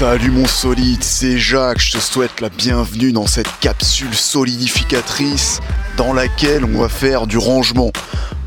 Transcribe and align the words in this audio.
Salut 0.00 0.30
mon 0.30 0.46
solide, 0.46 1.04
c'est 1.04 1.38
Jacques, 1.38 1.82
je 1.82 1.92
te 1.92 1.98
souhaite 1.98 2.40
la 2.40 2.48
bienvenue 2.48 3.12
dans 3.12 3.26
cette 3.26 3.58
capsule 3.60 4.14
solidificatrice 4.14 5.60
dans 5.98 6.14
laquelle 6.14 6.64
on 6.64 6.80
va 6.80 6.88
faire 6.88 7.26
du 7.26 7.36
rangement. 7.36 7.90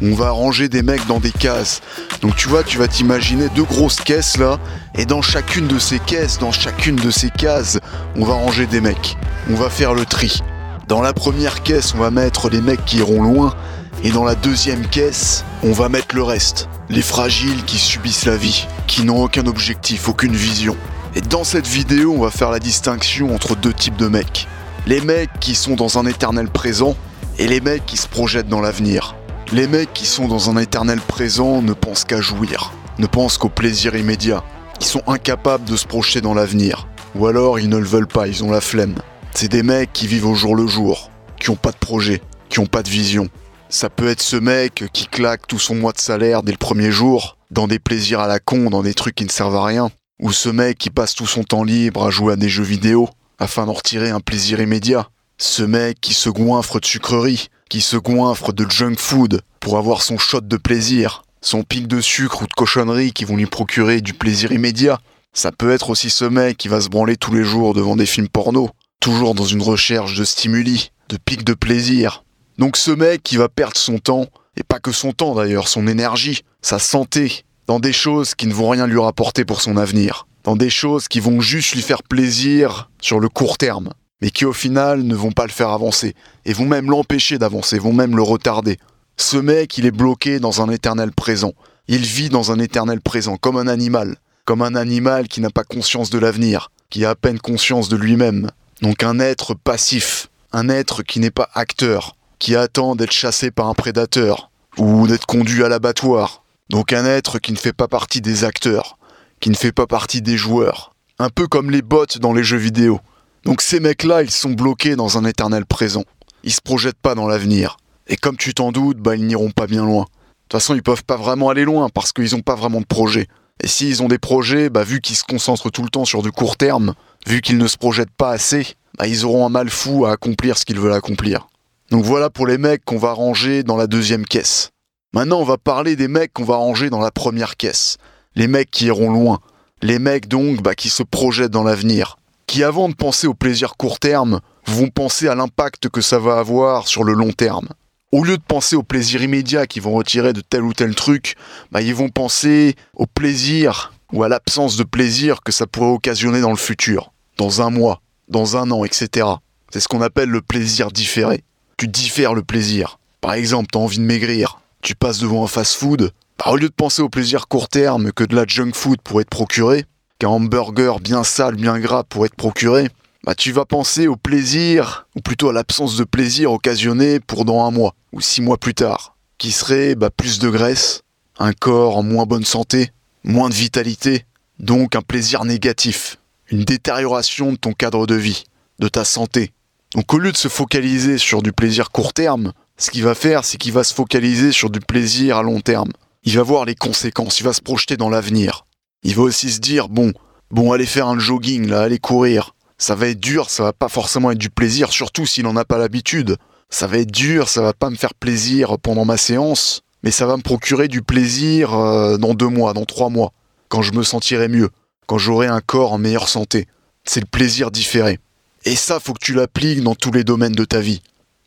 On 0.02 0.16
va 0.16 0.32
ranger 0.32 0.68
des 0.68 0.82
mecs 0.82 1.06
dans 1.06 1.20
des 1.20 1.32
cases. 1.32 1.82
Donc 2.24 2.36
tu 2.36 2.48
vois, 2.48 2.64
tu 2.64 2.80
vas 2.80 2.88
t'imaginer 2.88 3.50
deux 3.50 3.66
grosses 3.66 4.02
caisses 4.02 4.38
là, 4.38 4.58
et 4.96 5.06
dans 5.06 5.22
chacune 5.22 5.68
de 5.68 5.78
ces 5.78 6.00
caisses, 6.00 6.40
dans 6.40 6.52
chacune 6.52 6.96
de 6.96 7.12
ces 7.12 7.30
cases, 7.30 7.78
on 8.16 8.26
va 8.26 8.34
ranger 8.34 8.66
des 8.66 8.82
mecs. 8.82 9.16
On 9.52 9.54
va 9.54 9.70
faire 9.70 9.94
le 9.94 10.06
tri. 10.06 10.40
Dans 10.88 11.04
la 11.04 11.14
première 11.14 11.62
caisse, 11.62 11.94
on 11.94 12.00
va 12.00 12.10
mettre 12.10 12.50
les 12.50 12.62
mecs 12.62 12.84
qui 12.84 12.98
iront 12.98 13.22
loin, 13.22 13.56
et 14.04 14.10
dans 14.10 14.24
la 14.24 14.34
deuxième 14.34 14.88
caisse, 14.88 15.46
on 15.62 15.72
va 15.72 15.88
mettre 15.88 16.16
le 16.16 16.24
reste. 16.24 16.68
Les 16.90 17.04
fragiles 17.04 17.64
qui 17.66 17.78
subissent 17.78 18.26
la 18.26 18.38
vie, 18.38 18.66
qui 18.88 19.04
n'ont 19.04 19.22
aucun 19.22 19.46
objectif, 19.46 20.10
aucune 20.10 20.36
vision. 20.36 20.76
Et 21.16 21.22
dans 21.22 21.44
cette 21.44 21.68
vidéo, 21.68 22.16
on 22.18 22.22
va 22.24 22.32
faire 22.32 22.50
la 22.50 22.58
distinction 22.58 23.36
entre 23.36 23.56
deux 23.56 23.74
types 23.74 23.98
de 23.98 24.08
mecs. 24.08 24.48
Les 24.88 25.00
mecs 25.00 25.30
qui 25.40 25.54
sont 25.54 25.76
dans 25.76 26.00
un 26.00 26.08
éternel 26.08 26.48
présent 26.48 26.96
et 27.38 27.48
les 27.48 27.62
mecs 27.62 27.86
qui 27.86 27.98
se 27.98 28.08
projettent 28.08 28.48
dans 28.48 28.62
l'avenir. 28.62 29.16
Les 29.52 29.68
mecs 29.68 29.94
qui 29.94 30.08
sont 30.08 30.28
dans 30.28 30.50
un 30.50 30.58
éternel 30.58 31.00
présent 31.00 31.62
ne 31.62 31.74
pensent 31.74 32.04
qu'à 32.04 32.20
jouir, 32.20 32.74
ne 32.98 33.06
pensent 33.06 33.38
qu'au 33.38 33.50
plaisir 33.50 33.96
immédiat. 33.96 34.44
Ils 34.80 34.88
sont 34.88 35.04
incapables 35.06 35.66
de 35.66 35.76
se 35.76 35.86
projeter 35.86 36.20
dans 36.20 36.34
l'avenir. 36.34 36.88
Ou 37.14 37.28
alors 37.28 37.60
ils 37.60 37.70
ne 37.70 37.78
le 37.78 37.86
veulent 37.86 38.08
pas, 38.08 38.28
ils 38.28 38.44
ont 38.44 38.50
la 38.50 38.62
flemme. 38.62 38.96
C'est 39.36 39.52
des 39.52 39.62
mecs 39.62 39.94
qui 39.94 40.08
vivent 40.08 40.26
au 40.26 40.34
jour 40.34 40.56
le 40.56 40.66
jour, 40.66 41.12
qui 41.40 41.52
n'ont 41.52 41.58
pas 41.58 41.72
de 41.72 41.78
projet, 41.78 42.24
qui 42.50 42.60
n'ont 42.60 42.66
pas 42.66 42.82
de 42.82 42.90
vision. 42.90 43.28
Ça 43.70 43.92
peut 43.92 44.08
être 44.08 44.22
ce 44.22 44.36
mec 44.36 44.86
qui 44.94 45.06
claque 45.06 45.46
tout 45.46 45.60
son 45.60 45.76
mois 45.76 45.92
de 45.92 46.00
salaire 46.00 46.42
dès 46.42 46.52
le 46.52 46.58
premier 46.58 46.92
jour, 46.92 47.38
dans 47.52 47.68
des 47.68 47.80
plaisirs 47.80 48.20
à 48.20 48.28
la 48.28 48.40
con, 48.40 48.72
dans 48.72 48.82
des 48.82 48.96
trucs 48.96 49.16
qui 49.16 49.26
ne 49.26 49.30
servent 49.30 49.56
à 49.56 49.66
rien. 49.66 49.92
Ou 50.20 50.32
ce 50.32 50.50
mec 50.50 50.78
qui 50.78 50.90
passe 50.90 51.16
tout 51.16 51.28
son 51.28 51.44
temps 51.44 51.64
libre 51.64 52.06
à 52.06 52.10
jouer 52.10 52.34
à 52.34 52.36
des 52.36 52.50
jeux 52.50 52.64
vidéo, 52.64 53.10
afin 53.40 53.66
d'en 53.66 53.74
retirer 53.74 54.10
un 54.10 54.20
plaisir 54.20 54.60
immédiat. 54.62 55.10
Ce 55.38 55.64
mec 55.64 56.00
qui 56.00 56.14
se 56.14 56.30
goinfre 56.30 56.80
de 56.80 56.86
sucreries, 56.86 57.50
qui 57.70 57.82
se 57.82 57.98
goinfre 57.98 58.54
de 58.54 58.70
junk 58.70 58.96
food 58.98 59.42
pour 59.60 59.78
avoir 59.78 60.02
son 60.02 60.18
shot 60.18 60.42
de 60.42 60.58
plaisir, 60.58 61.24
son 61.42 61.64
pic 61.64 61.88
de 61.88 62.00
sucre 62.00 62.44
ou 62.44 62.48
de 62.48 62.54
cochonneries 62.54 63.12
qui 63.12 63.26
vont 63.26 63.36
lui 63.36 63.48
procurer 63.48 64.02
du 64.02 64.14
plaisir 64.14 64.52
immédiat. 64.52 65.00
Ça 65.34 65.52
peut 65.52 65.72
être 65.72 65.90
aussi 65.90 66.10
ce 66.10 66.26
mec 66.26 66.58
qui 66.58 66.68
va 66.68 66.80
se 66.80 66.90
branler 66.90 67.18
tous 67.18 67.34
les 67.34 67.44
jours 67.44 67.74
devant 67.74 67.96
des 67.96 68.06
films 68.06 68.30
porno, 68.30 68.70
toujours 69.00 69.34
dans 69.34 69.46
une 69.46 69.62
recherche 69.62 70.16
de 70.16 70.24
stimuli, 70.24 70.92
de 71.10 71.18
pics 71.18 71.44
de 71.44 71.54
plaisir. 71.54 72.24
Donc 72.60 72.78
ce 72.78 72.92
mec 72.92 73.24
qui 73.24 73.38
va 73.38 73.50
perdre 73.50 73.78
son 73.78 73.98
temps, 73.98 74.28
et 74.56 74.64
pas 74.64 74.80
que 74.80 74.92
son 74.92 75.12
temps 75.12 75.34
d'ailleurs, 75.34 75.68
son 75.68 75.88
énergie, 75.88 76.44
sa 76.62 76.78
santé, 76.78 77.44
dans 77.68 77.80
des 77.80 77.94
choses 77.94 78.36
qui 78.36 78.48
ne 78.48 78.54
vont 78.54 78.70
rien 78.70 78.88
lui 78.88 79.00
rapporter 79.00 79.46
pour 79.46 79.62
son 79.62 79.78
avenir, 79.78 80.28
dans 80.44 80.56
des 80.56 80.70
choses 80.70 81.08
qui 81.08 81.20
vont 81.20 81.40
juste 81.42 81.76
lui 81.76 81.82
faire 81.82 82.04
plaisir 82.04 82.90
sur 83.00 83.20
le 83.20 83.30
court 83.30 83.58
terme, 83.58 83.90
mais 84.22 84.32
qui 84.32 84.46
au 84.46 84.54
final 84.54 85.04
ne 85.04 85.16
vont 85.16 85.32
pas 85.32 85.46
le 85.46 85.52
faire 85.52 85.70
avancer, 85.70 86.16
et 86.46 86.54
vont 86.54 86.66
même 86.66 86.90
l'empêcher 86.90 87.38
d'avancer, 87.38 87.80
vont 87.80 87.94
même 87.94 88.16
le 88.16 88.22
retarder. 88.22 88.78
Ce 89.18 89.38
mec, 89.38 89.78
il 89.78 89.86
est 89.86 89.92
bloqué 89.92 90.40
dans 90.40 90.62
un 90.62 90.70
éternel 90.70 91.12
présent. 91.12 91.54
Il 91.88 92.02
vit 92.02 92.30
dans 92.30 92.52
un 92.52 92.60
éternel 92.60 93.02
présent, 93.02 93.38
comme 93.38 93.58
un 93.58 93.68
animal, 93.68 94.18
comme 94.46 94.62
un 94.62 94.76
animal 94.76 95.28
qui 95.28 95.42
n'a 95.42 95.50
pas 95.50 95.64
conscience 95.64 96.10
de 96.10 96.20
l'avenir, 96.20 96.72
qui 96.90 97.06
a 97.06 97.12
à 97.12 97.16
peine 97.16 97.40
conscience 97.40 97.90
de 97.90 97.96
lui-même. 97.96 98.50
Donc 98.82 99.04
un 99.04 99.20
être 99.20 99.54
passif, 99.54 100.30
un 100.52 100.70
être 100.70 101.04
qui 101.04 101.20
n'est 101.20 101.32
pas 101.32 101.50
acteur, 101.54 102.16
qui 102.40 102.56
attend 102.56 102.96
d'être 102.96 103.12
chassé 103.12 103.52
par 103.52 103.68
un 103.68 103.74
prédateur, 103.74 104.52
ou 104.78 105.08
d'être 105.08 105.26
conduit 105.26 105.64
à 105.64 105.70
l'abattoir, 105.70 106.43
donc 106.70 106.94
un 106.94 107.06
être 107.06 107.40
qui 107.40 107.52
ne 107.52 107.58
fait 107.58 107.74
pas 107.74 107.88
partie 107.88 108.22
des 108.22 108.44
acteurs, 108.44 108.98
qui 109.40 109.50
ne 109.50 109.56
fait 109.56 109.72
pas 109.72 109.88
partie 109.88 110.22
des 110.22 110.38
joueurs. 110.38 110.94
Un 111.20 111.30
peu 111.30 111.48
comme 111.48 111.70
les 111.70 111.82
bots 111.82 112.06
dans 112.20 112.34
les 112.34 112.44
jeux 112.44 112.58
vidéo. 112.58 113.00
Donc 113.44 113.62
ces 113.62 113.80
mecs-là, 113.80 114.24
ils 114.24 114.32
sont 114.32 114.52
bloqués 114.52 114.96
dans 114.96 115.18
un 115.18 115.26
éternel 115.26 115.66
présent. 115.66 116.04
Ils 116.44 116.54
se 116.54 116.62
projettent 116.62 117.02
pas 117.02 117.16
dans 117.16 117.28
l'avenir. 117.28 117.78
Et 118.08 118.16
comme 118.16 118.38
tu 118.38 118.54
t'en 118.54 118.72
doutes, 118.72 118.98
bah 118.98 119.16
ils 119.16 119.26
n'iront 119.26 119.52
pas 119.52 119.68
bien 119.68 119.86
loin. 119.86 120.04
De 120.04 120.08
toute 120.50 120.62
façon, 120.62 120.76
ils 120.76 120.84
peuvent 120.84 121.04
pas 121.04 121.18
vraiment 121.18 121.50
aller 121.50 121.64
loin 121.64 121.90
parce 121.90 122.12
qu'ils 122.12 122.34
n'ont 122.34 122.42
pas 122.42 122.56
vraiment 122.56 122.82
de 122.82 122.86
projet. 122.86 123.28
Et 123.62 123.68
s'ils 123.68 124.02
ont 124.02 124.08
des 124.08 124.18
projets, 124.18 124.70
bah 124.70 124.84
vu 124.84 125.02
qu'ils 125.02 125.16
se 125.16 125.24
concentrent 125.24 125.72
tout 125.72 125.84
le 125.84 125.90
temps 125.90 126.06
sur 126.06 126.22
du 126.22 126.32
court 126.32 126.58
terme, 126.58 126.96
vu 127.28 127.42
qu'ils 127.42 127.58
ne 127.58 127.68
se 127.68 127.78
projettent 127.78 128.16
pas 128.18 128.32
assez, 128.32 128.76
bah 128.98 129.08
ils 129.08 129.26
auront 129.26 129.46
un 129.46 129.50
mal 129.50 129.70
fou 129.70 130.06
à 130.06 130.12
accomplir 130.12 130.58
ce 130.58 130.66
qu'ils 130.66 130.80
veulent 130.80 130.94
accomplir. 130.94 131.48
Donc 131.92 132.04
voilà 132.04 132.30
pour 132.30 132.48
les 132.48 132.58
mecs 132.58 132.84
qu'on 132.84 132.98
va 132.98 133.14
ranger 133.14 133.64
dans 133.64 133.78
la 133.78 133.88
deuxième 133.88 134.26
caisse. 134.26 134.73
Maintenant, 135.14 135.42
on 135.42 135.46
va 135.46 135.60
parler 135.60 135.96
des 135.96 136.08
mecs 136.08 136.34
qu'on 136.34 136.44
va 136.44 136.56
ranger 136.56 136.90
dans 136.90 137.00
la 137.00 137.12
première 137.12 137.56
caisse. 137.56 137.98
Les 138.36 138.48
mecs 138.48 138.72
qui 138.72 138.88
iront 138.88 139.12
loin. 139.12 139.40
Les 139.84 140.00
mecs 140.00 140.28
donc 140.28 140.64
bah, 140.64 140.74
qui 140.74 140.90
se 140.90 141.04
projettent 141.04 141.52
dans 141.52 141.64
l'avenir. 141.64 142.18
Qui 142.48 142.64
avant 142.64 142.90
de 142.90 142.96
penser 142.96 143.28
au 143.28 143.36
plaisir 143.36 143.78
court 143.78 144.00
terme, 144.00 144.42
vont 144.66 144.90
penser 144.90 145.28
à 145.28 145.36
l'impact 145.36 145.90
que 145.90 146.02
ça 146.02 146.18
va 146.18 146.40
avoir 146.40 146.88
sur 146.88 147.04
le 147.04 147.14
long 147.14 147.32
terme. 147.32 147.70
Au 148.12 148.24
lieu 148.24 148.38
de 148.38 148.44
penser 148.44 148.76
au 148.76 148.82
plaisir 148.82 149.22
immédiat 149.22 149.68
qu'ils 149.68 149.84
vont 149.84 149.94
retirer 149.94 150.34
de 150.34 150.42
tel 150.42 150.64
ou 150.64 150.74
tel 150.74 150.96
truc, 150.96 151.36
bah, 151.72 151.82
ils 151.82 151.94
vont 151.94 152.10
penser 152.10 152.76
au 152.96 153.06
plaisir 153.06 153.94
ou 154.14 154.24
à 154.24 154.30
l'absence 154.30 154.78
de 154.78 154.84
plaisir 154.84 155.42
que 155.44 155.52
ça 155.52 155.68
pourrait 155.68 155.92
occasionner 155.92 156.42
dans 156.42 156.50
le 156.50 156.56
futur, 156.56 157.14
dans 157.38 157.62
un 157.62 157.70
mois, 157.70 158.02
dans 158.30 158.58
un 158.58 158.72
an, 158.72 158.84
etc. 158.84 159.28
C'est 159.72 159.80
ce 159.80 159.88
qu'on 159.88 160.02
appelle 160.02 160.30
le 160.30 160.42
plaisir 160.42 160.92
différé. 160.92 161.44
Tu 161.78 161.88
diffères 161.88 162.34
le 162.34 162.44
plaisir. 162.44 162.98
Par 163.22 163.34
exemple, 163.34 163.70
tu 163.72 163.78
as 163.78 163.82
envie 163.82 164.00
de 164.00 164.04
maigrir, 164.04 164.60
tu 164.84 164.96
passes 164.96 165.20
devant 165.20 165.44
un 165.44 165.48
fast-food, 165.48 166.12
bah, 166.38 166.52
au 166.52 166.58
lieu 166.58 166.68
de 166.68 166.74
penser 166.74 167.02
au 167.02 167.10
plaisir 167.10 167.48
court 167.48 167.70
terme 167.70 168.12
que 168.12 168.24
de 168.24 168.36
la 168.36 168.46
junk 168.46 168.74
food 168.74 169.02
pourrait 169.02 169.22
être 169.22 169.30
procuré, 169.30 169.86
qu'un 170.20 170.28
hamburger 170.28 171.00
bien 171.00 171.24
sale, 171.24 171.56
bien 171.56 171.80
gras 171.80 172.04
pourrait 172.04 172.28
être 172.28 172.36
procuré, 172.36 172.90
bah 173.24 173.36
tu 173.36 173.54
vas 173.54 173.66
penser 173.66 174.08
au 174.08 174.18
plaisir, 174.18 175.08
ou 175.16 175.22
plutôt 175.22 175.50
à 175.50 175.54
l'absence 175.54 175.96
de 175.96 176.04
plaisir 176.04 176.52
occasionné 176.52 177.20
pour 177.22 177.46
dans 177.46 177.66
un 177.66 177.72
mois, 177.72 177.96
ou 178.12 178.20
six 178.20 178.42
mois 178.42 178.58
plus 178.58 178.74
tard, 178.74 179.16
qui 179.38 179.52
serait 179.52 179.96
bah, 179.96 180.10
plus 180.10 180.40
de 180.40 180.50
graisse, 180.50 181.02
un 181.40 181.54
corps 181.54 181.98
en 181.98 182.04
moins 182.04 182.26
bonne 182.26 182.46
santé, 182.46 182.92
moins 183.24 183.50
de 183.50 183.54
vitalité, 183.54 184.26
donc 184.60 184.96
un 184.96 185.02
plaisir 185.02 185.46
négatif, 185.46 186.18
une 186.50 186.66
détérioration 186.66 187.54
de 187.54 187.58
ton 187.58 187.72
cadre 187.72 188.06
de 188.06 188.16
vie, 188.16 188.44
de 188.80 188.90
ta 188.90 189.06
santé. 189.06 189.54
Donc 189.96 190.14
au 190.14 190.18
lieu 190.18 190.32
de 190.32 190.38
se 190.38 190.48
focaliser 190.48 191.18
sur 191.18 191.42
du 191.42 191.54
plaisir 191.54 191.92
court 191.92 192.14
terme, 192.14 192.52
ce 192.84 192.92
qu'il 192.92 193.04
va 193.04 193.16
faire, 193.16 193.46
c'est 193.46 193.58
qu'il 193.58 193.72
va 193.72 193.86
se 193.86 193.94
focaliser 193.94 194.52
sur 194.52 194.70
du 194.70 194.82
plaisir 194.82 195.38
à 195.38 195.42
long 195.42 195.62
terme. 195.62 195.94
Il 196.24 196.36
va 196.36 196.44
voir 196.44 196.66
les 196.66 196.76
conséquences, 196.76 197.40
il 197.40 197.44
va 197.44 197.54
se 197.54 197.62
projeter 197.62 197.96
dans 197.96 198.10
l'avenir. 198.10 198.66
Il 199.04 199.16
va 199.16 199.22
aussi 199.22 199.52
se 199.52 199.62
dire, 199.62 199.88
bon, 199.88 200.12
bon, 200.52 200.74
aller 200.74 200.86
faire 200.86 201.08
un 201.08 201.18
jogging, 201.18 201.66
là, 201.70 201.84
aller 201.84 201.98
courir. 201.98 202.56
Ça 202.78 202.94
va 202.94 203.08
être 203.08 203.22
dur, 203.22 203.50
ça 203.50 203.64
va 203.64 203.72
pas 203.72 203.88
forcément 203.88 204.32
être 204.32 204.38
du 204.38 204.50
plaisir, 204.50 204.92
surtout 204.92 205.26
s'il 205.26 205.46
n'en 205.46 205.56
a 205.56 205.64
pas 205.64 205.78
l'habitude. 205.78 206.36
Ça 206.70 206.86
va 206.86 206.98
être 206.98 207.12
dur, 207.12 207.48
ça 207.48 207.62
va 207.62 207.72
pas 207.72 207.90
me 207.90 207.96
faire 207.96 208.14
plaisir 208.14 208.78
pendant 208.80 209.06
ma 209.06 209.16
séance, 209.16 209.84
mais 210.04 210.12
ça 210.12 210.26
va 210.26 210.36
me 210.36 210.42
procurer 210.42 210.90
du 210.90 211.02
plaisir 211.02 211.74
euh, 211.74 212.18
dans 212.18 212.34
deux 212.34 212.50
mois, 212.50 212.74
dans 212.74 212.84
trois 212.84 213.08
mois, 213.08 213.32
quand 213.70 213.82
je 213.82 213.94
me 213.94 214.04
sentirai 214.04 214.50
mieux, 214.50 214.72
quand 215.08 215.18
j'aurai 215.18 215.48
un 215.48 215.62
corps 215.62 215.94
en 215.94 216.00
meilleure 216.00 216.28
santé. 216.28 216.68
C'est 217.06 217.22
le 217.22 217.28
plaisir 217.28 217.72
différé. 217.72 218.20
Et 218.66 218.76
ça, 218.76 219.00
faut 219.00 219.14
que 219.14 219.24
tu 219.24 219.34
l'appliques 219.34 219.84
dans 219.84 219.96
tous 219.96 220.12
les 220.12 220.26
domaines 220.26 220.52
de 220.52 220.66
ta 220.66 220.82
vie. 220.82 221.02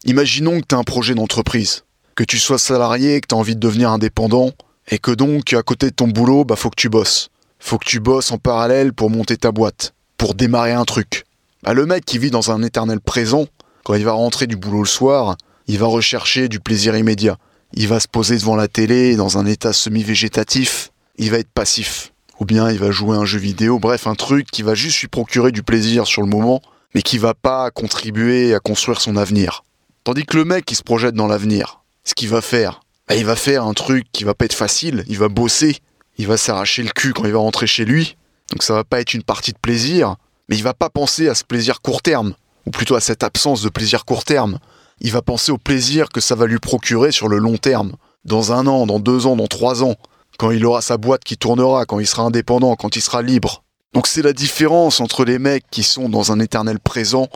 Imaginons 0.08 0.60
que 0.60 0.66
tu 0.68 0.74
as 0.76 0.78
un 0.78 0.84
projet 0.84 1.16
d'entreprise, 1.16 1.82
que 2.14 2.22
tu 2.22 2.38
sois 2.38 2.60
salarié, 2.60 3.20
que 3.20 3.26
tu 3.26 3.34
as 3.34 3.38
envie 3.38 3.56
de 3.56 3.60
devenir 3.60 3.90
indépendant, 3.90 4.52
et 4.88 5.00
que 5.00 5.10
donc 5.10 5.52
à 5.52 5.64
côté 5.64 5.86
de 5.86 5.94
ton 5.96 6.06
boulot, 6.06 6.44
bah 6.44 6.54
faut 6.54 6.70
que 6.70 6.80
tu 6.80 6.88
bosses. 6.88 7.28
Faut 7.58 7.76
que 7.76 7.88
tu 7.88 7.98
bosses 7.98 8.30
en 8.30 8.38
parallèle 8.38 8.92
pour 8.92 9.10
monter 9.10 9.36
ta 9.36 9.50
boîte, 9.50 9.94
pour 10.16 10.34
démarrer 10.34 10.70
un 10.70 10.84
truc. 10.84 11.24
Bah, 11.64 11.74
le 11.74 11.86
mec 11.86 12.04
qui 12.04 12.18
vit 12.18 12.30
dans 12.30 12.52
un 12.52 12.62
éternel 12.62 13.00
présent, 13.00 13.46
quand 13.82 13.94
il 13.94 14.04
va 14.04 14.12
rentrer 14.12 14.46
du 14.46 14.54
boulot 14.54 14.82
le 14.82 14.88
soir, 14.88 15.36
il 15.66 15.76
va 15.80 15.86
rechercher 15.86 16.48
du 16.48 16.60
plaisir 16.60 16.96
immédiat. 16.96 17.36
Il 17.72 17.88
va 17.88 17.98
se 17.98 18.06
poser 18.06 18.36
devant 18.36 18.54
la 18.54 18.68
télé 18.68 19.16
dans 19.16 19.38
un 19.38 19.46
état 19.46 19.72
semi-végétatif, 19.72 20.92
il 21.18 21.32
va 21.32 21.38
être 21.38 21.50
passif. 21.50 22.12
Ou 22.38 22.44
bien 22.44 22.70
il 22.70 22.78
va 22.78 22.92
jouer 22.92 23.16
un 23.16 23.24
jeu 23.24 23.40
vidéo, 23.40 23.80
bref, 23.80 24.06
un 24.06 24.14
truc 24.14 24.46
qui 24.52 24.62
va 24.62 24.76
juste 24.76 25.00
lui 25.00 25.08
procurer 25.08 25.50
du 25.50 25.64
plaisir 25.64 26.06
sur 26.06 26.22
le 26.22 26.28
moment, 26.28 26.62
mais 26.94 27.02
qui 27.02 27.18
va 27.18 27.34
pas 27.34 27.72
contribuer 27.72 28.54
à 28.54 28.60
construire 28.60 29.00
son 29.00 29.16
avenir. 29.16 29.64
Tandis 30.06 30.24
que 30.24 30.36
le 30.36 30.44
mec 30.44 30.64
qui 30.64 30.76
se 30.76 30.84
projette 30.84 31.16
dans 31.16 31.26
l'avenir, 31.26 31.80
ce 32.04 32.14
qu'il 32.14 32.28
va 32.28 32.40
faire, 32.40 32.80
bah, 33.08 33.16
il 33.16 33.24
va 33.24 33.34
faire 33.34 33.64
un 33.64 33.74
truc 33.74 34.06
qui 34.12 34.22
va 34.22 34.34
pas 34.34 34.44
être 34.44 34.54
facile, 34.54 35.04
il 35.08 35.18
va 35.18 35.28
bosser, 35.28 35.78
il 36.16 36.28
va 36.28 36.36
s'arracher 36.36 36.84
le 36.84 36.90
cul 36.90 37.12
quand 37.12 37.24
il 37.24 37.32
va 37.32 37.40
rentrer 37.40 37.66
chez 37.66 37.84
lui, 37.84 38.16
donc 38.52 38.62
ça 38.62 38.72
va 38.72 38.84
pas 38.84 39.00
être 39.00 39.14
une 39.14 39.24
partie 39.24 39.52
de 39.52 39.58
plaisir, 39.58 40.14
mais 40.48 40.54
il 40.54 40.62
va 40.62 40.74
pas 40.74 40.90
penser 40.90 41.28
à 41.28 41.34
ce 41.34 41.42
plaisir 41.42 41.80
court 41.80 42.02
terme, 42.02 42.34
ou 42.66 42.70
plutôt 42.70 42.94
à 42.94 43.00
cette 43.00 43.24
absence 43.24 43.62
de 43.62 43.68
plaisir 43.68 44.04
court 44.04 44.22
terme. 44.22 44.60
Il 45.00 45.10
va 45.10 45.22
penser 45.22 45.50
au 45.50 45.58
plaisir 45.58 46.08
que 46.10 46.20
ça 46.20 46.36
va 46.36 46.46
lui 46.46 46.60
procurer 46.60 47.10
sur 47.10 47.26
le 47.26 47.38
long 47.38 47.56
terme, 47.56 47.96
dans 48.24 48.52
un 48.52 48.68
an, 48.68 48.86
dans 48.86 49.00
deux 49.00 49.26
ans, 49.26 49.34
dans 49.34 49.48
trois 49.48 49.82
ans, 49.82 49.96
quand 50.38 50.52
il 50.52 50.64
aura 50.64 50.82
sa 50.82 50.98
boîte 50.98 51.24
qui 51.24 51.36
tournera, 51.36 51.84
quand 51.84 51.98
il 51.98 52.06
sera 52.06 52.22
indépendant, 52.22 52.76
quand 52.76 52.94
il 52.94 53.02
sera 53.02 53.22
libre. 53.22 53.64
Donc 53.92 54.06
c'est 54.06 54.22
la 54.22 54.32
différence 54.32 55.00
entre 55.00 55.24
les 55.24 55.40
mecs 55.40 55.68
qui 55.68 55.82
sont 55.82 56.08
dans 56.08 56.30
un 56.30 56.38
éternel 56.38 56.78
présent 56.78 57.26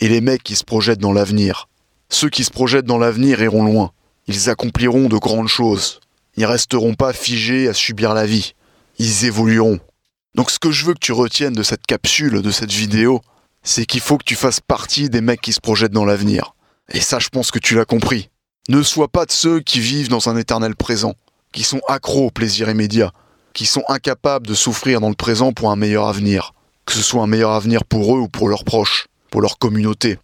et 0.00 0.08
les 0.08 0.20
mecs 0.20 0.42
qui 0.42 0.56
se 0.56 0.64
projettent 0.64 0.98
dans 0.98 1.12
l'avenir. 1.12 1.68
Ceux 2.08 2.30
qui 2.30 2.44
se 2.44 2.50
projettent 2.50 2.86
dans 2.86 2.98
l'avenir 2.98 3.42
iront 3.42 3.64
loin. 3.64 3.92
Ils 4.26 4.48
accompliront 4.50 5.08
de 5.08 5.16
grandes 5.16 5.48
choses. 5.48 6.00
Ils 6.36 6.46
resteront 6.46 6.94
pas 6.94 7.12
figés 7.12 7.68
à 7.68 7.74
subir 7.74 8.14
la 8.14 8.26
vie. 8.26 8.54
Ils 8.98 9.24
évolueront. 9.24 9.80
Donc 10.34 10.50
ce 10.50 10.58
que 10.58 10.70
je 10.70 10.84
veux 10.84 10.94
que 10.94 11.00
tu 11.00 11.12
retiennes 11.12 11.54
de 11.54 11.62
cette 11.62 11.86
capsule, 11.86 12.42
de 12.42 12.50
cette 12.50 12.72
vidéo, 12.72 13.22
c'est 13.62 13.86
qu'il 13.86 14.00
faut 14.00 14.18
que 14.18 14.24
tu 14.24 14.36
fasses 14.36 14.60
partie 14.60 15.10
des 15.10 15.20
mecs 15.20 15.40
qui 15.40 15.52
se 15.52 15.60
projettent 15.60 15.92
dans 15.92 16.04
l'avenir. 16.04 16.54
Et 16.92 17.00
ça, 17.00 17.18
je 17.18 17.28
pense 17.28 17.50
que 17.50 17.58
tu 17.58 17.74
l'as 17.74 17.84
compris. 17.84 18.30
Ne 18.68 18.82
sois 18.82 19.08
pas 19.08 19.26
de 19.26 19.32
ceux 19.32 19.60
qui 19.60 19.80
vivent 19.80 20.08
dans 20.08 20.28
un 20.28 20.36
éternel 20.36 20.76
présent, 20.76 21.14
qui 21.52 21.62
sont 21.62 21.80
accros 21.88 22.26
au 22.26 22.30
plaisir 22.30 22.68
immédiat, 22.68 23.12
qui 23.54 23.64
sont 23.64 23.84
incapables 23.88 24.46
de 24.46 24.54
souffrir 24.54 25.00
dans 25.00 25.08
le 25.08 25.14
présent 25.14 25.52
pour 25.52 25.70
un 25.70 25.76
meilleur 25.76 26.06
avenir, 26.06 26.52
que 26.84 26.92
ce 26.92 27.02
soit 27.02 27.22
un 27.22 27.26
meilleur 27.26 27.52
avenir 27.52 27.84
pour 27.84 28.14
eux 28.14 28.20
ou 28.20 28.28
pour 28.28 28.48
leurs 28.48 28.64
proches, 28.64 29.06
pour 29.30 29.40
leur 29.40 29.58
communauté. 29.58 30.18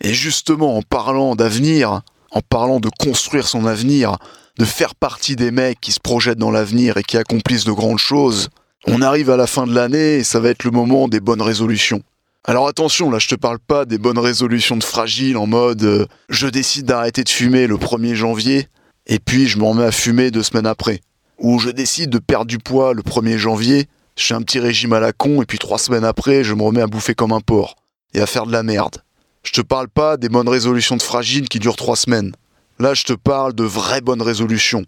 Et 0.00 0.14
justement, 0.14 0.76
en 0.76 0.82
parlant 0.82 1.36
d'avenir, 1.36 2.02
en 2.30 2.40
parlant 2.40 2.80
de 2.80 2.90
construire 2.98 3.46
son 3.46 3.66
avenir, 3.66 4.16
de 4.58 4.64
faire 4.64 4.94
partie 4.94 5.36
des 5.36 5.50
mecs 5.50 5.80
qui 5.80 5.92
se 5.92 6.00
projettent 6.00 6.38
dans 6.38 6.50
l'avenir 6.50 6.96
et 6.96 7.02
qui 7.02 7.16
accomplissent 7.16 7.64
de 7.64 7.72
grandes 7.72 7.98
choses, 7.98 8.50
on 8.86 9.02
arrive 9.02 9.30
à 9.30 9.36
la 9.36 9.46
fin 9.46 9.66
de 9.66 9.74
l'année 9.74 10.16
et 10.16 10.24
ça 10.24 10.40
va 10.40 10.50
être 10.50 10.64
le 10.64 10.70
moment 10.70 11.08
des 11.08 11.20
bonnes 11.20 11.42
résolutions. 11.42 12.02
Alors 12.46 12.68
attention, 12.68 13.10
là 13.10 13.18
je 13.18 13.28
te 13.28 13.34
parle 13.34 13.58
pas 13.58 13.86
des 13.86 13.96
bonnes 13.96 14.18
résolutions 14.18 14.76
de 14.76 14.84
fragile 14.84 15.38
en 15.38 15.46
mode 15.46 15.82
euh, 15.82 16.06
je 16.28 16.46
décide 16.46 16.84
d'arrêter 16.84 17.24
de 17.24 17.30
fumer 17.30 17.66
le 17.66 17.76
1er 17.76 18.14
janvier 18.14 18.68
et 19.06 19.18
puis 19.18 19.46
je 19.46 19.58
m'en 19.58 19.70
remets 19.70 19.84
à 19.84 19.92
fumer 19.92 20.30
deux 20.30 20.42
semaines 20.42 20.66
après. 20.66 21.00
Ou 21.38 21.58
je 21.58 21.70
décide 21.70 22.10
de 22.10 22.18
perdre 22.18 22.44
du 22.44 22.58
poids 22.58 22.92
le 22.92 23.00
1er 23.02 23.38
janvier, 23.38 23.88
je 24.16 24.26
fais 24.26 24.34
un 24.34 24.42
petit 24.42 24.58
régime 24.58 24.92
à 24.92 25.00
la 25.00 25.12
con 25.12 25.40
et 25.40 25.46
puis 25.46 25.58
trois 25.58 25.78
semaines 25.78 26.04
après 26.04 26.44
je 26.44 26.52
me 26.52 26.62
remets 26.62 26.82
à 26.82 26.86
bouffer 26.86 27.14
comme 27.14 27.32
un 27.32 27.40
porc 27.40 27.76
et 28.12 28.20
à 28.20 28.26
faire 28.26 28.44
de 28.44 28.52
la 28.52 28.62
merde. 28.62 28.96
Je 29.44 29.52
te 29.52 29.60
parle 29.60 29.88
pas 29.88 30.16
des 30.16 30.28
bonnes 30.28 30.48
résolutions 30.48 30.96
de 30.96 31.02
fragile 31.02 31.48
qui 31.48 31.58
durent 31.58 31.76
trois 31.76 31.96
semaines. 31.96 32.32
Là 32.78 32.94
je 32.94 33.04
te 33.04 33.12
parle 33.12 33.52
de 33.52 33.64
vraies 33.64 34.00
bonnes 34.00 34.22
résolutions, 34.22 34.84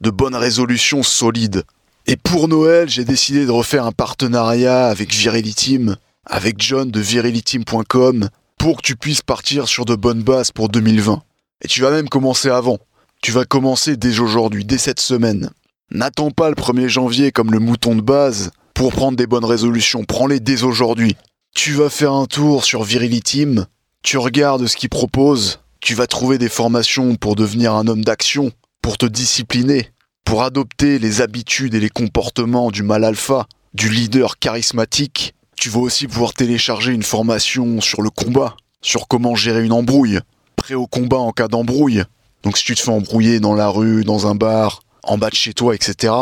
de 0.00 0.10
bonnes 0.10 0.34
résolutions 0.34 1.02
solides. 1.02 1.62
Et 2.06 2.16
pour 2.16 2.48
Noël, 2.48 2.88
j'ai 2.88 3.04
décidé 3.04 3.44
de 3.44 3.50
refaire 3.50 3.84
un 3.84 3.92
partenariat 3.92 4.88
avec 4.88 5.12
Virility 5.12 5.78
avec 6.24 6.56
John 6.60 6.90
de 6.90 7.00
viriliteam.com, 7.00 8.28
pour 8.58 8.78
que 8.78 8.82
tu 8.82 8.96
puisses 8.96 9.22
partir 9.22 9.68
sur 9.68 9.84
de 9.84 9.94
bonnes 9.94 10.22
bases 10.22 10.50
pour 10.50 10.68
2020. 10.68 11.22
Et 11.64 11.68
tu 11.68 11.80
vas 11.80 11.90
même 11.90 12.08
commencer 12.08 12.50
avant. 12.50 12.78
Tu 13.22 13.32
vas 13.32 13.44
commencer 13.44 13.96
dès 13.96 14.20
aujourd'hui, 14.20 14.64
dès 14.64 14.78
cette 14.78 15.00
semaine. 15.00 15.50
N'attends 15.90 16.30
pas 16.30 16.50
le 16.50 16.54
1er 16.54 16.88
janvier 16.88 17.32
comme 17.32 17.52
le 17.52 17.58
mouton 17.58 17.96
de 17.96 18.00
base 18.00 18.50
pour 18.74 18.92
prendre 18.92 19.16
des 19.16 19.26
bonnes 19.26 19.44
résolutions. 19.44 20.04
Prends-les 20.04 20.40
dès 20.40 20.62
aujourd'hui. 20.62 21.16
Tu 21.54 21.72
vas 21.72 21.88
faire 21.88 22.12
un 22.12 22.26
tour 22.26 22.64
sur 22.64 22.82
Viriliteam, 22.82 23.66
tu 24.02 24.18
regardes 24.18 24.66
ce 24.66 24.76
qu'ils 24.76 24.88
proposent, 24.88 25.60
tu 25.80 25.94
vas 25.94 26.06
trouver 26.06 26.38
des 26.38 26.48
formations 26.48 27.16
pour 27.16 27.36
devenir 27.36 27.74
un 27.74 27.86
homme 27.86 28.04
d'action, 28.04 28.52
pour 28.82 28.98
te 28.98 29.06
discipliner, 29.06 29.90
pour 30.24 30.42
adopter 30.42 30.98
les 30.98 31.20
habitudes 31.20 31.74
et 31.74 31.80
les 31.80 31.88
comportements 31.90 32.70
du 32.70 32.82
mal 32.82 33.04
alpha, 33.04 33.46
du 33.74 33.88
leader 33.88 34.38
charismatique, 34.38 35.34
tu 35.56 35.70
vas 35.70 35.80
aussi 35.80 36.06
pouvoir 36.06 36.34
télécharger 36.34 36.92
une 36.92 37.02
formation 37.02 37.80
sur 37.80 38.02
le 38.02 38.10
combat, 38.10 38.56
sur 38.80 39.08
comment 39.08 39.34
gérer 39.34 39.64
une 39.64 39.72
embrouille, 39.72 40.20
prêt 40.56 40.74
au 40.74 40.86
combat 40.86 41.18
en 41.18 41.32
cas 41.32 41.48
d'embrouille. 41.48 42.04
Donc 42.42 42.56
si 42.56 42.64
tu 42.64 42.74
te 42.74 42.80
fais 42.80 42.90
embrouiller 42.90 43.40
dans 43.40 43.54
la 43.54 43.68
rue, 43.68 44.04
dans 44.04 44.26
un 44.26 44.34
bar, 44.34 44.82
en 45.02 45.18
bas 45.18 45.30
de 45.30 45.34
chez 45.34 45.54
toi, 45.54 45.74
etc. 45.74 46.14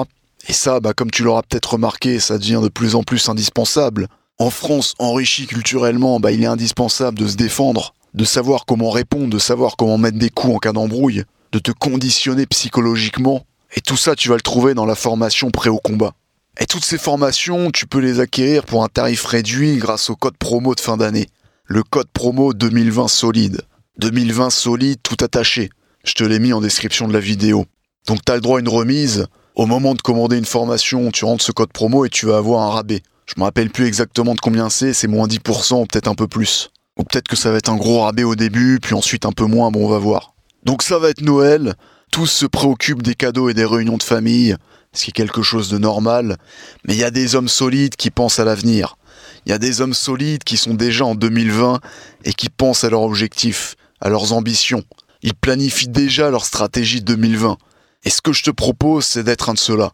Et 0.49 0.53
ça, 0.53 0.81
bah, 0.81 0.95
comme 0.95 1.11
tu 1.11 1.23
l'auras 1.23 1.43
peut-être 1.43 1.75
remarqué, 1.75 2.19
ça 2.19 2.39
devient 2.39 2.61
de 2.63 2.69
plus 2.69 2.95
en 2.95 3.03
plus 3.03 3.29
indispensable. 3.29 4.09
En 4.39 4.51
France, 4.51 4.95
enrichi 4.99 5.47
culturellement, 5.47 6.21
bah, 6.21 6.31
il 6.31 6.43
est 6.43 6.47
indispensable 6.47 7.19
de 7.19 7.27
se 7.27 7.37
défendre, 7.37 7.95
de 8.13 8.25
savoir 8.27 8.67
comment 8.67 8.91
répondre, 8.91 9.31
de 9.31 9.39
savoir 9.39 9.77
comment 9.77 9.97
mettre 9.97 10.19
des 10.19 10.29
coups 10.29 10.57
en 10.57 10.59
cas 10.59 10.73
d'embrouille, 10.73 11.25
de 11.53 11.59
te 11.59 11.71
conditionner 11.71 12.45
psychologiquement. 12.45 13.47
Et 13.77 13.81
tout 13.81 13.97
ça, 13.97 14.15
tu 14.15 14.29
vas 14.29 14.35
le 14.35 14.43
trouver 14.43 14.75
dans 14.75 14.85
la 14.85 14.95
formation 14.95 15.51
prêt 15.51 15.71
au 15.71 15.79
combat. 15.79 16.13
Et 16.61 16.67
toutes 16.67 16.85
ces 16.85 16.99
formations, 16.99 17.71
tu 17.71 17.87
peux 17.87 17.99
les 17.99 18.21
acquérir 18.21 18.65
pour 18.65 18.85
un 18.85 18.89
tarif 18.89 19.25
réduit 19.25 19.79
grâce 19.79 20.11
au 20.11 20.17
code 20.17 20.37
promo 20.37 20.75
de 20.75 20.81
fin 20.81 20.99
d'année. 20.99 21.29
Le 21.65 21.83
code 21.83 22.09
promo 22.13 22.53
2020 22.53 23.09
solide. 23.09 23.63
2020 23.99 24.51
solide 24.51 24.99
tout 25.03 25.17
attaché. 25.25 25.71
Je 26.05 26.13
te 26.13 26.25
l'ai 26.25 26.41
mis 26.41 26.53
en 26.53 26.61
description 26.61 27.09
de 27.09 27.15
la 27.15 27.21
vidéo. 27.21 27.65
Donc 28.07 28.23
tu 28.23 28.33
as 28.33 28.35
le 28.35 28.43
droit 28.43 28.59
à 28.59 28.61
une 28.61 28.69
remise. 28.69 29.29
Au 29.55 29.65
moment 29.65 29.95
de 29.95 30.03
commander 30.03 30.37
une 30.37 30.45
formation, 30.45 31.11
tu 31.11 31.25
rentres 31.25 31.45
ce 31.45 31.53
code 31.53 31.73
promo 31.73 32.05
et 32.05 32.11
tu 32.11 32.27
vas 32.27 32.37
avoir 32.37 32.61
un 32.63 32.71
rabais. 32.71 33.03
Je 33.27 33.35
me 33.39 33.45
rappelle 33.45 33.71
plus 33.71 33.87
exactement 33.87 34.35
de 34.35 34.41
combien 34.41 34.71
c'est, 34.71 34.93
c'est 34.93 35.09
moins 35.09 35.27
10% 35.27 35.83
ou 35.83 35.87
peut-être 35.87 36.09
un 36.09 36.15
peu 36.15 36.29
plus. 36.29 36.71
Ou 36.99 37.03
peut-être 37.03 37.29
que 37.29 37.37
ça 37.37 37.51
va 37.51 37.59
être 37.59 37.69
un 37.69 37.77
gros 37.77 38.03
rabais 38.03 38.25
au 38.25 38.37
début, 38.37 38.79
puis 38.81 38.95
ensuite 38.95 39.27
un 39.27 39.33
peu 39.33 39.45
moins, 39.45 39.71
bon 39.71 39.87
on 39.87 39.89
va 39.89 39.99
voir. 39.99 40.35
Donc 40.65 40.83
ça 40.83 40.99
va 40.99 41.11
être 41.11 41.21
Noël, 41.21 41.75
tous 42.11 42.27
se 42.27 42.47
préoccupent 42.47 43.03
des 43.03 43.15
cadeaux 43.15 43.49
et 43.49 43.55
des 43.55 43.65
réunions 43.65 43.99
de 43.99 44.03
famille, 44.03 44.57
ce 44.93 45.05
qui 45.05 45.11
est 45.11 45.13
quelque 45.13 45.43
chose 45.43 45.69
de 45.69 45.79
normal, 45.79 46.37
mais 46.85 46.95
il 46.95 47.01
y 47.01 47.05
a 47.05 47.11
des 47.11 47.35
hommes 47.35 47.49
solides 47.49 47.97
qui 47.97 48.11
pensent 48.11 48.39
à 48.39 48.45
l'avenir. 48.45 48.97
Il 49.45 49.51
y 49.51 49.53
a 49.53 49.59
des 49.59 49.81
hommes 49.81 49.95
solides 49.95 50.45
qui 50.45 50.57
sont 50.57 50.75
déjà 50.75 51.05
en 51.05 51.15
2020 51.15 51.81
et 52.25 52.33
qui 52.33 52.49
pensent 52.49 52.85
à 52.85 52.91
leurs 52.91 53.03
objectifs, 53.03 53.77
à 54.01 54.09
leurs 54.09 54.33
ambitions. 54.33 54.83
Ils 55.23 55.35
planifient 55.35 55.89
déjà 55.89 56.31
leur 56.31 56.45
stratégie 56.45 57.03
2020. 57.03 57.59
Et 58.05 58.11
ce 58.11 58.21
que 58.21 58.33
je 58.33 58.43
te 58.43 58.51
propose, 58.51 59.05
c'est 59.05 59.23
d'être 59.23 59.51
un 59.51 59.55
de 59.55 59.59
ceux-là. 59.59 59.93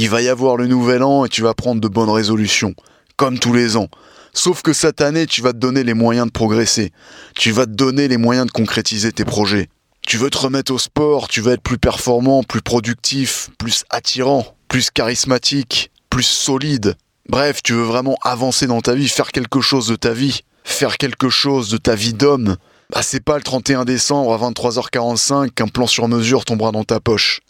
Il 0.00 0.08
va 0.08 0.22
y 0.22 0.28
avoir 0.28 0.56
le 0.56 0.68
nouvel 0.68 1.02
an 1.02 1.24
et 1.24 1.28
tu 1.28 1.42
vas 1.42 1.54
prendre 1.54 1.80
de 1.80 1.88
bonnes 1.88 2.08
résolutions, 2.08 2.72
comme 3.16 3.40
tous 3.40 3.52
les 3.52 3.76
ans. 3.76 3.88
Sauf 4.32 4.62
que 4.62 4.72
cette 4.72 5.00
année, 5.00 5.26
tu 5.26 5.42
vas 5.42 5.52
te 5.52 5.58
donner 5.58 5.82
les 5.82 5.92
moyens 5.92 6.28
de 6.28 6.30
progresser. 6.30 6.92
Tu 7.34 7.50
vas 7.50 7.66
te 7.66 7.72
donner 7.72 8.06
les 8.06 8.16
moyens 8.16 8.46
de 8.46 8.52
concrétiser 8.52 9.10
tes 9.10 9.24
projets. 9.24 9.68
Tu 10.02 10.16
veux 10.16 10.30
te 10.30 10.38
remettre 10.38 10.72
au 10.72 10.78
sport, 10.78 11.26
tu 11.26 11.40
veux 11.40 11.52
être 11.52 11.64
plus 11.64 11.78
performant, 11.78 12.44
plus 12.44 12.62
productif, 12.62 13.50
plus 13.58 13.82
attirant, 13.90 14.46
plus 14.68 14.90
charismatique, 14.90 15.90
plus 16.10 16.22
solide. 16.22 16.94
Bref, 17.28 17.60
tu 17.64 17.72
veux 17.72 17.82
vraiment 17.82 18.18
avancer 18.22 18.68
dans 18.68 18.80
ta 18.80 18.94
vie, 18.94 19.08
faire 19.08 19.32
quelque 19.32 19.60
chose 19.60 19.88
de 19.88 19.96
ta 19.96 20.12
vie, 20.12 20.42
faire 20.62 20.96
quelque 20.96 21.28
chose 21.28 21.70
de 21.70 21.76
ta 21.76 21.96
vie 21.96 22.14
d'homme. 22.14 22.56
Bah 22.90 23.02
c'est 23.02 23.24
pas 23.24 23.36
le 23.36 23.42
31 23.42 23.84
décembre 23.84 24.32
à 24.32 24.48
23h45 24.48 25.50
qu'un 25.50 25.66
plan 25.66 25.88
sur 25.88 26.06
mesure 26.06 26.44
tombera 26.44 26.70
dans 26.70 26.84
ta 26.84 27.00
poche. 27.00 27.40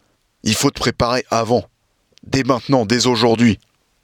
Il 0.44 0.54
faut 0.54 0.70
te 0.70 0.80
préparer 0.80 1.26
avant. 1.30 1.66
Dès 2.26 2.44
maintenant, 2.44 2.84
dès 2.84 3.06
aujourd'hui. 3.06 3.58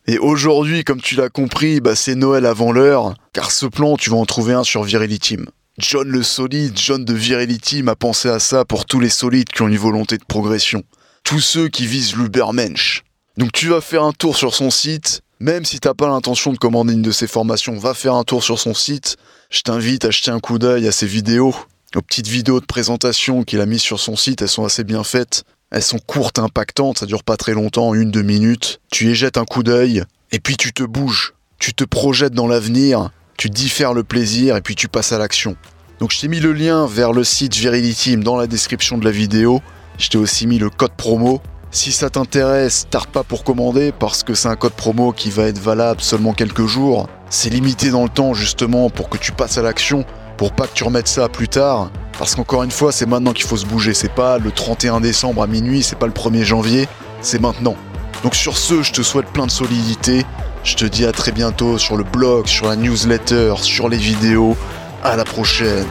Et 0.07 0.19
aujourd'hui, 0.19 0.85
comme 0.85 1.01
tu 1.01 1.15
l'as 1.15 1.31
compris, 1.31 1.81
bah 1.81 1.97
c'est 1.97 2.15
Noël 2.15 2.45
avant 2.47 2.73
l'heure, 2.73 3.15
car 3.33 3.51
ce 3.51 3.67
plan, 3.67 3.97
tu 3.97 4.11
vas 4.11 4.17
en 4.17 4.27
trouver 4.27 4.53
un 4.53 4.65
sur 4.65 4.83
Virility. 4.83 5.39
John 5.79 6.07
le 6.07 6.23
solide, 6.23 6.79
John 6.79 7.05
de 7.05 7.15
Virility 7.15 7.83
m'a 7.83 7.97
pensé 7.97 8.29
à 8.29 8.39
ça 8.39 8.65
pour 8.65 8.85
tous 8.85 9.01
les 9.01 9.09
solides 9.09 9.49
qui 9.49 9.63
ont 9.63 9.69
une 9.69 9.77
volonté 9.77 10.19
de 10.19 10.25
progression. 10.25 10.85
Tous 11.25 11.41
ceux 11.41 11.69
qui 11.69 11.87
visent 11.87 12.15
l'Ubermensch. 12.15 13.03
Donc 13.39 13.51
tu 13.53 13.69
vas 13.69 13.81
faire 13.81 14.05
un 14.05 14.13
tour 14.13 14.37
sur 14.37 14.55
son 14.55 14.71
site, 14.71 15.23
même 15.41 15.65
si 15.65 15.81
t'as 15.81 15.95
pas 15.95 16.07
l'intention 16.07 16.53
de 16.53 16.59
commander 16.59 16.93
une 16.93 17.03
de 17.03 17.11
ses 17.11 17.27
formations, 17.27 17.77
va 17.77 17.95
faire 17.95 18.15
un 18.15 18.25
tour 18.25 18.45
sur 18.45 18.61
son 18.61 18.75
site. 18.75 19.17
Je 19.51 19.63
t'invite 19.63 20.05
à 20.05 20.11
jeter 20.11 20.31
un 20.31 20.39
coup 20.39 20.59
d'œil 20.59 20.87
à 20.87 20.93
ses 20.93 21.06
vidéos, 21.06 21.55
aux 21.96 22.03
petites 22.03 22.29
vidéos 22.29 22.60
de 22.60 22.67
présentation 22.67 23.44
qu'il 23.44 23.60
a 23.60 23.67
mises 23.67 23.82
sur 23.82 24.01
son 24.01 24.17
site, 24.17 24.43
elles 24.43 24.48
sont 24.48 24.65
assez 24.65 24.84
bien 24.84 25.05
faites. 25.05 25.44
Elles 25.70 25.82
sont 25.82 25.98
courtes, 25.98 26.39
impactantes, 26.39 26.98
ça 26.98 27.06
dure 27.06 27.24
pas 27.24 27.36
très 27.36 27.53
longtemps, 27.53 27.94
une, 27.94 28.10
deux 28.10 28.22
minutes. 28.22 28.81
Tu 28.93 29.10
y 29.10 29.15
jettes 29.15 29.39
un 29.39 29.44
coup 29.44 29.63
d'œil, 29.63 30.05
et 30.31 30.39
puis 30.39 30.56
tu 30.56 30.72
te 30.72 30.82
bouges. 30.82 31.34
Tu 31.58 31.74
te 31.74 31.84
projettes 31.84 32.34
dans 32.34 32.46
l'avenir, 32.46 33.10
tu 33.36 33.51
diffères 33.51 33.94
le 33.94 34.05
plaisir 34.05 34.56
et 34.56 34.60
puis 34.60 34.74
tu 34.74 34.89
passes 34.89 35.13
à 35.13 35.19
l'action. 35.19 35.56
Donc 35.98 36.13
je 36.13 36.20
t'ai 36.20 36.29
mis 36.29 36.41
le 36.41 36.53
lien 36.53 36.86
vers 36.86 37.13
le 37.13 37.24
site 37.24 37.55
Virility 37.56 38.17
dans 38.17 38.36
la 38.36 38.46
description 38.46 38.98
de 38.98 39.05
la 39.05 39.10
vidéo. 39.10 39.60
Je 39.98 40.08
t'ai 40.08 40.19
aussi 40.19 40.46
mis 40.46 40.58
le 40.58 40.70
code 40.70 40.93
promo. 40.93 41.41
Si 41.70 41.91
ça 41.91 42.10
t'intéresse, 42.10 42.86
tarde 42.91 43.08
pas 43.08 43.24
pour 43.24 43.43
commander 43.43 43.93
parce 43.93 44.22
que 44.22 44.34
c'est 44.34 44.48
un 44.48 44.56
code 44.56 44.74
promo 44.74 45.13
qui 45.13 45.31
va 45.31 45.44
être 45.44 45.58
valable 45.58 46.01
seulement 46.01 46.32
quelques 46.32 46.67
jours. 46.67 47.08
C'est 47.31 47.51
limité 47.51 47.91
dans 47.91 48.05
le 48.05 48.08
temps 48.08 48.34
justement 48.34 48.91
pour 48.91 49.08
que 49.08 49.19
tu 49.19 49.32
passes 49.32 49.58
à 49.58 49.63
l'action, 49.63 50.05
pour 50.36 50.53
pas 50.53 50.67
que 50.67 50.74
tu 50.74 50.84
remettes 50.84 51.08
ça 51.08 51.29
plus 51.29 51.48
tard. 51.48 51.91
Parce 52.19 52.34
qu'encore 52.34 52.62
une 52.62 52.70
fois, 52.70 52.93
c'est 52.93 53.06
maintenant 53.06 53.32
qu'il 53.32 53.46
faut 53.46 53.56
se 53.56 53.67
bouger. 53.67 53.94
C'est 53.94 54.12
pas 54.12 54.38
le 54.38 54.50
31 54.50 55.00
décembre 55.00 55.43
à 55.43 55.46
minuit, 55.46 55.82
c'est 55.82 55.98
pas 55.98 56.06
le 56.06 56.12
1er 56.12 56.44
janvier, 56.44 56.88
c'est 57.20 57.41
maintenant. 57.41 57.76
Donc 58.22 58.34
sur 58.34 58.56
ce, 58.56 58.82
je 58.82 58.93
te 58.93 59.03
souhaite 59.03 59.26
plein 59.26 59.46
de 59.46 59.50
solidité. 59.50 60.24
Je 60.62 60.76
te 60.76 60.84
dis 60.84 61.05
à 61.05 61.12
très 61.12 61.32
bientôt 61.32 61.76
sur 61.76 61.96
le 61.96 62.05
blog, 62.05 62.46
sur 62.46 62.67
la 62.67 62.76
newsletter, 62.76 63.55
sur 63.60 63.88
les 63.88 63.98
vidéos. 63.98 64.56
À 65.03 65.17
la 65.17 65.24
prochaine. 65.24 65.84